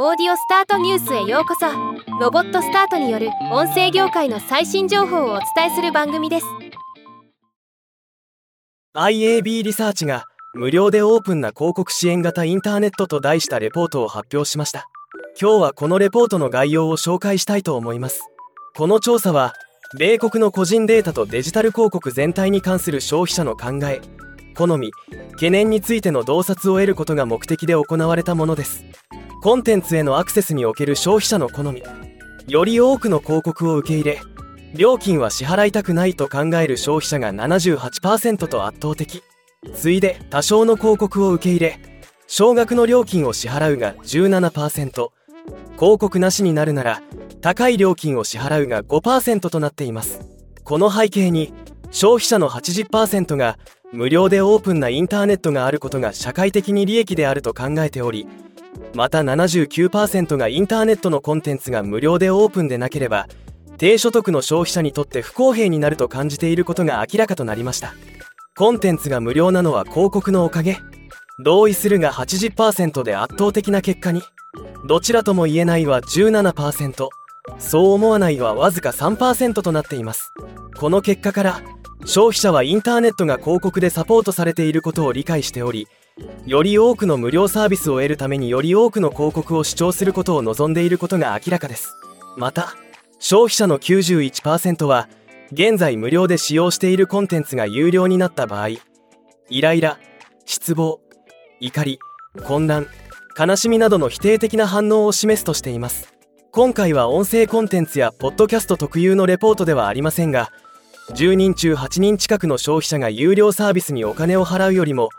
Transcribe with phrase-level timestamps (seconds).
[0.00, 1.66] オーディオスタートニュースへようこそ。
[2.20, 6.46] ロボットスタートによる音声業界の最新情報をお伝えする番組です。
[8.94, 14.86] IAB リサーチが無料でオープンな広告支援型インターネットと題したレポートを発表しました。
[15.40, 18.22] 今日はこのレポートの概要を紹介したいと思います。
[18.76, 19.54] この調査は
[19.98, 24.00] 米国の個人データとデジタル広告全体に関する消費者の考え
[24.54, 24.92] 好み
[25.32, 28.84] 懸念についての洞察を得ることが目的で行われたものです。
[29.40, 31.80] コンテンツへのアクセスにおける消費者の好み
[32.48, 34.20] より多くの広告を受け入れ
[34.74, 39.22] 料金は支払いたくないと考える消費者が78%と圧倒的。
[39.74, 41.78] 次いで多少の広告を受け入れ
[42.26, 45.10] 少額の料金を支払うが17%広
[45.76, 47.02] 告なしになるなら
[47.40, 50.20] 高い料金を支払うが5%となっています。
[50.64, 51.54] この背景に
[51.92, 53.56] 消費者の80%が
[53.92, 58.26] 無料でオープンなインターネットがあることが社会的に利益であると考えており
[58.94, 63.28] また79%がインターネットのコンテンツが無料でオープンでなければ
[63.78, 67.94] 低所得の消費者にとって不公平になると感じていることが明らかとなりました。
[68.56, 70.78] コンテンツが無料なのは広告のおかげ。
[71.44, 74.22] 同意するが80%で圧倒的な結果に。
[74.88, 77.08] どちらとも言えないは17%
[77.58, 80.32] そう思わないはわずか3%となっています。
[80.76, 81.62] この結果から
[82.04, 85.86] 消費者はインターネットが広告でサポートされていることを理解しており
[86.46, 91.94] より多くの無料サービスを得るためにより多くの広告を視聴することを望んでいることが明らかです。
[92.36, 92.74] また
[93.18, 95.08] 消費者の91%は
[95.52, 98.80] 現在無料で使用しているコンテンツが有料になった場合イ
[99.60, 99.98] ライラ
[100.44, 101.00] 失望
[101.60, 101.98] 怒り
[102.44, 102.86] 混乱
[103.38, 106.14] 悲しみなどの否定的な反応を示すとしています。
[106.50, 110.50] 今回は音声コンテンツやポッドキャスト特有のレポートではありませんが
[111.10, 115.10] 10人中8人近くの消費者が有料サービスにお金を払うよりも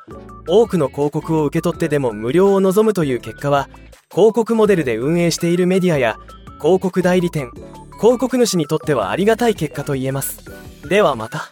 [0.47, 3.69] 多くの広告を受け取ってでも無料を望むという結果は
[4.11, 6.17] 広告モデルで運営しているメディアや
[6.59, 7.51] 広告代理店
[7.99, 10.45] 広告主にとってはありがたい結果と言えます。
[10.87, 11.51] ではまた。